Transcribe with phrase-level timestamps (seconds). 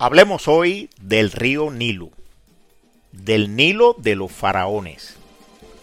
[0.00, 2.10] Hablemos hoy del río Nilo,
[3.10, 5.16] del Nilo de los faraones.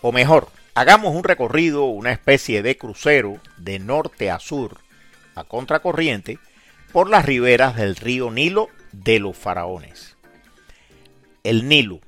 [0.02, 4.78] O mejor, hagamos un recorrido, una especie de crucero de norte a sur,
[5.36, 6.40] a contracorriente,
[6.94, 10.16] por las riberas del río Nilo de los faraones.
[11.44, 12.00] El Nilo.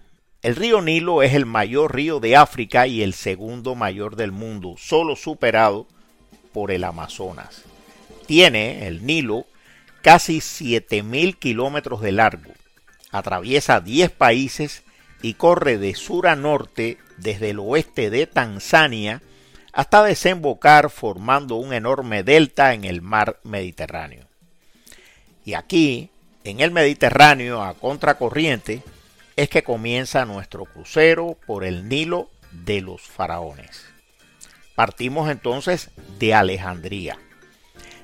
[0.43, 4.75] El río Nilo es el mayor río de África y el segundo mayor del mundo,
[4.77, 5.87] solo superado
[6.53, 7.63] por el Amazonas.
[8.27, 9.45] Tiene el Nilo
[10.07, 12.53] casi 7.000 kilómetros de largo,
[13.11, 14.83] atraviesa 10 países
[15.21, 19.21] y corre de sur a norte desde el oeste de Tanzania
[19.73, 24.29] hasta desembocar formando un enorme delta en el mar Mediterráneo.
[25.43, 26.09] Y aquí,
[26.45, 28.83] en el Mediterráneo a contracorriente,
[29.35, 33.83] es que comienza nuestro crucero por el Nilo de los faraones.
[34.73, 37.19] Partimos entonces de Alejandría.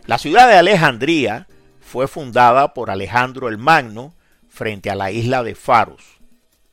[0.05, 1.47] La ciudad de Alejandría
[1.85, 4.13] fue fundada por Alejandro el Magno
[4.49, 6.03] frente a la isla de Faros,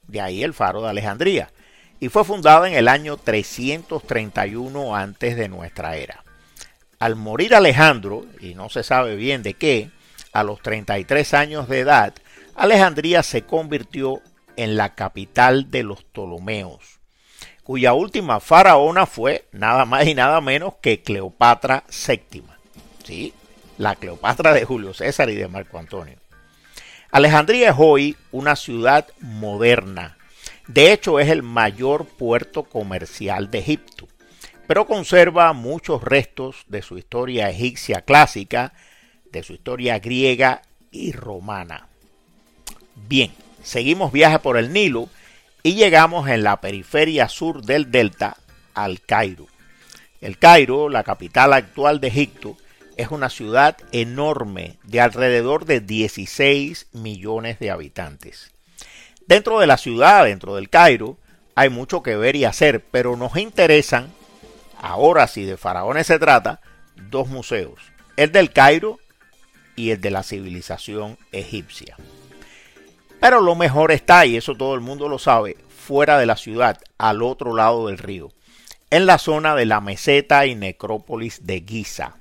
[0.06, 1.50] de ahí el faro de Alejandría,
[1.98, 6.24] y fue fundada en el año 331 antes de nuestra era.
[6.98, 9.90] Al morir Alejandro, y no se sabe bien de qué,
[10.32, 12.14] a los 33 años de edad,
[12.54, 14.20] Alejandría se convirtió
[14.56, 17.00] en la capital de los Ptolomeos,
[17.62, 22.44] cuya última faraona fue nada más y nada menos que Cleopatra VII.
[23.04, 23.32] Sí,
[23.80, 26.16] la Cleopatra de Julio César y de Marco Antonio.
[27.10, 30.18] Alejandría es hoy una ciudad moderna.
[30.68, 34.06] De hecho, es el mayor puerto comercial de Egipto,
[34.66, 38.74] pero conserva muchos restos de su historia egipcia clásica,
[39.32, 41.88] de su historia griega y romana.
[43.08, 45.08] Bien, seguimos viaje por el Nilo
[45.62, 48.36] y llegamos en la periferia sur del delta
[48.74, 49.46] al Cairo.
[50.20, 52.58] El Cairo, la capital actual de Egipto,
[53.00, 58.52] es una ciudad enorme de alrededor de 16 millones de habitantes.
[59.26, 61.16] Dentro de la ciudad, dentro del Cairo,
[61.54, 64.12] hay mucho que ver y hacer, pero nos interesan,
[64.78, 66.60] ahora si de faraones se trata,
[67.10, 67.80] dos museos,
[68.16, 68.98] el del Cairo
[69.76, 71.96] y el de la civilización egipcia.
[73.18, 76.78] Pero lo mejor está, y eso todo el mundo lo sabe, fuera de la ciudad,
[76.98, 78.30] al otro lado del río,
[78.90, 82.19] en la zona de la meseta y necrópolis de Giza.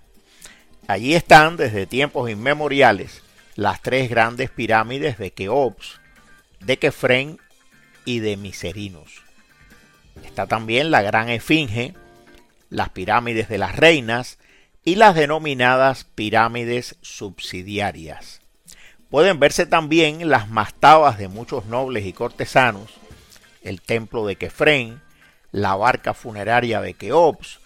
[0.90, 3.22] Allí están desde tiempos inmemoriales
[3.54, 6.02] las tres grandes pirámides de Keops,
[6.62, 7.38] de Kefren
[8.06, 9.22] y de Miserinos.
[10.26, 11.94] Está también la gran esfinge,
[12.72, 14.40] las pirámides de las reinas
[14.84, 18.42] y las denominadas pirámides subsidiarias.
[19.12, 22.96] Pueden verse también las mastabas de muchos nobles y cortesanos,
[23.62, 25.04] el templo de Kefren,
[25.52, 27.60] la barca funeraria de Keops,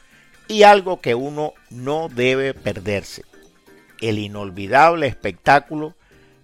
[0.48, 3.24] y algo que uno no debe perderse,
[4.02, 5.96] el inolvidable espectáculo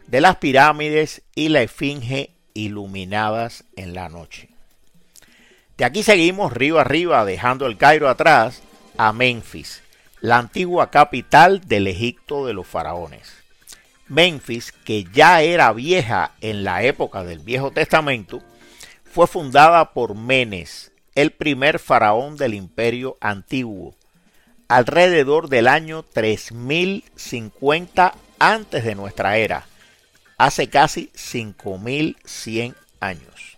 [0.08, 4.50] de las pirámides y la esfinge iluminadas en la noche.
[5.78, 8.62] De aquí seguimos río arriba, dejando el Cairo atrás,
[8.98, 9.82] a Memphis,
[10.20, 13.34] la antigua capital del Egipto de los faraones.
[14.10, 18.42] Memphis, que ya era vieja en la época del Viejo Testamento,
[19.06, 23.96] fue fundada por Menes, el primer faraón del imperio antiguo,
[24.68, 29.66] alrededor del año 3050 antes de nuestra era,
[30.38, 33.58] hace casi 5100 años.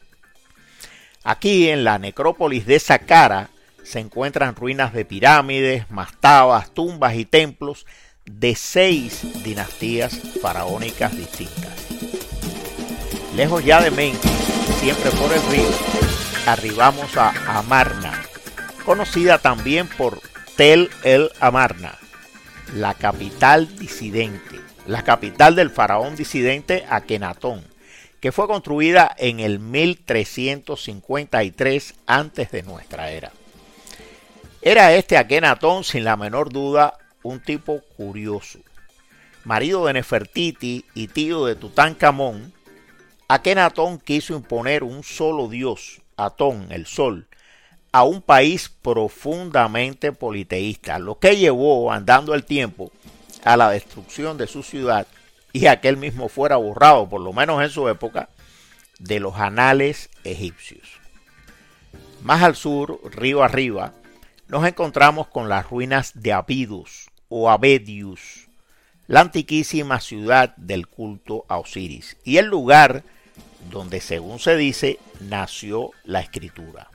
[1.23, 3.49] Aquí en la necrópolis de Saqqara
[3.83, 7.85] se encuentran ruinas de pirámides, mastabas, tumbas y templos
[8.25, 11.73] de seis dinastías faraónicas distintas.
[13.35, 14.31] Lejos ya de Memphis,
[14.79, 16.10] siempre por el río,
[16.45, 18.13] arribamos a Amarna,
[18.85, 20.21] conocida también por
[20.55, 21.97] Tel el Amarna,
[22.75, 27.63] la capital disidente, la capital del faraón disidente Akenatón,
[28.19, 33.31] que fue construida en el 1353 antes de nuestra era.
[34.61, 38.59] Era este Akenatón sin la menor duda un tipo curioso.
[39.43, 42.53] Marido de Nefertiti y tío de Tutankamón,
[43.27, 47.27] Akenatón quiso imponer un solo dios, Atón, el sol,
[47.91, 52.91] a un país profundamente politeísta, lo que llevó, andando el tiempo,
[53.43, 55.07] a la destrucción de su ciudad
[55.53, 58.29] y a que mismo fuera borrado, por lo menos en su época,
[58.99, 60.87] de los anales egipcios.
[62.21, 63.93] Más al sur, río arriba,
[64.47, 68.47] nos encontramos con las ruinas de Abidos o Abedius,
[69.07, 73.03] la antiquísima ciudad del culto a Osiris, y el lugar
[73.69, 76.89] donde según se dice nació la escritura.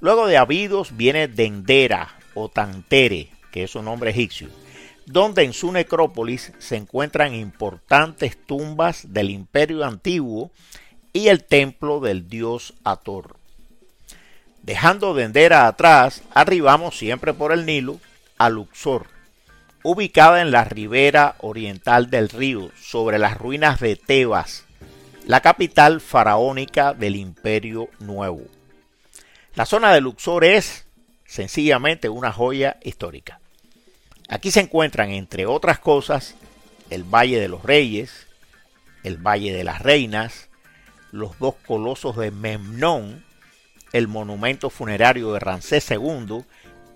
[0.00, 4.48] Luego de Abidos viene Dendera o Tantere, que es un nombre egipcio.
[5.06, 10.50] donde en su necrópolis se encuentran importantes tumbas del imperio antiguo
[11.14, 13.36] y el templo del dios Ator.
[14.62, 17.98] Dejando Dendera atrás, arribamos siempre por el Nilo
[18.36, 19.06] a Luxor,
[19.82, 24.64] ubicada en la ribera oriental del río, sobre las ruinas de Tebas,
[25.28, 28.46] la capital faraónica del Imperio Nuevo.
[29.56, 30.86] La zona de Luxor es
[31.26, 33.38] sencillamente una joya histórica.
[34.30, 36.34] Aquí se encuentran, entre otras cosas,
[36.88, 38.26] el Valle de los Reyes,
[39.04, 40.48] el Valle de las Reinas,
[41.12, 43.22] los dos colosos de Memnón,
[43.92, 46.46] el monumento funerario de Ramsés II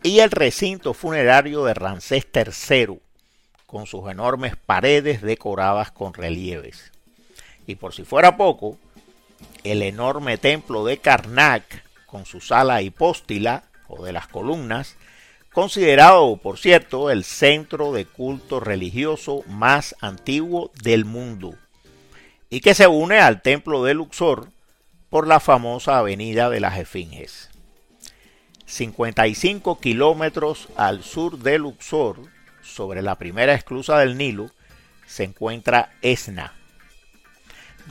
[0.03, 2.99] y el recinto funerario de Ramsés III,
[3.67, 6.93] con sus enormes paredes decoradas con relieves.
[7.67, 8.79] Y por si fuera poco,
[9.65, 14.97] el enorme templo de Karnak, con su sala hipóstila o de las columnas,
[15.53, 21.55] considerado, por cierto, el centro de culto religioso más antiguo del mundo,
[22.51, 24.49] y que se une al templo de Luxor
[25.11, 27.51] por la famosa avenida de las Esfinges.
[28.67, 32.21] 55 kilómetros al sur de Luxor,
[32.63, 34.51] sobre la primera esclusa del Nilo,
[35.07, 36.55] se encuentra Esna,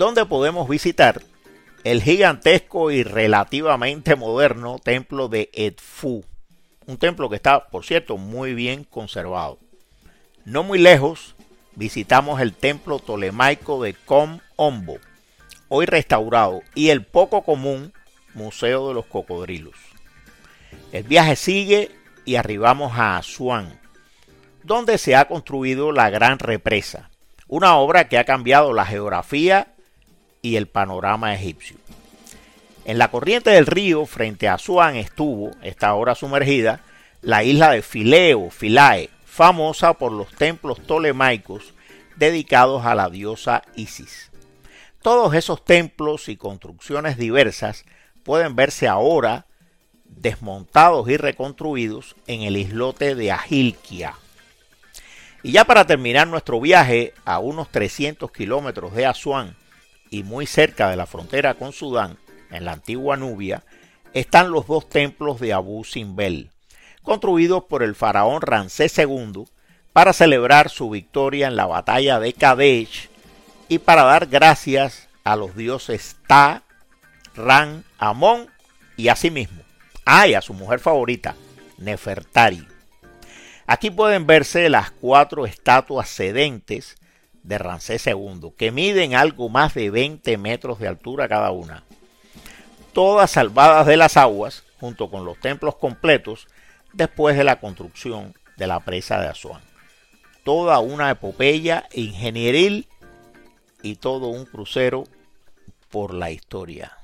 [0.01, 1.21] donde podemos visitar
[1.83, 6.25] el gigantesco y relativamente moderno templo de Edfu,
[6.88, 9.59] un templo que está, por cierto, muy bien conservado.
[10.44, 11.36] No muy lejos,
[11.75, 14.98] visitamos el templo tolemaico de Com Ombo,
[15.69, 17.94] hoy restaurado, y el poco común
[18.33, 19.75] Museo de los Cocodrilos.
[20.92, 21.92] El viaje sigue
[22.25, 23.80] y arribamos a Asuán,
[24.63, 27.12] donde se ha construido la Gran Represa,
[27.48, 29.71] una obra que ha cambiado la geografía
[30.42, 31.78] y el panorama egipcio.
[32.86, 36.82] En la corriente del río, frente a Asuán, estuvo, esta ahora sumergida,
[37.22, 41.74] la isla de Fileo, Philae, famosa por los templos tolemaicos
[42.16, 44.32] dedicados a la diosa Isis.
[45.02, 47.86] Todos esos templos y construcciones diversas
[48.24, 49.46] pueden verse ahora
[50.06, 54.16] desmontados y reconstruidos en el islote de Agilquia.
[55.44, 59.56] Y ya para terminar nuestro viaje a unos 300 kilómetros de Asuán
[60.12, 62.19] y muy cerca de la frontera con Sudán,
[62.52, 63.63] en la antigua Nubia,
[64.13, 66.52] están los dos templos de Abu Simbel,
[67.02, 69.46] construidos por el faraón Ramsés II
[69.94, 73.10] para celebrar su victoria en la batalla de Kadesh
[73.69, 76.63] y para dar gracias a los dioses Ta,
[77.34, 78.50] Ran, Amón
[78.98, 79.63] y a sí mismo.
[80.06, 81.36] Ah, a su mujer favorita,
[81.78, 82.68] Nefertari.
[83.66, 86.98] Aquí pueden verse las cuatro estatuas sedentes
[87.44, 91.84] de Ramsés II, que miden algo más de 20 metros de altura cada una
[92.94, 96.48] todas salvadas de las aguas, junto con los templos completos,
[96.94, 99.62] después de la construcción de la presa de Asuán.
[100.44, 102.88] Toda una epopeya ingenieril
[103.82, 105.06] y todo un crucero
[105.90, 106.98] por la historia.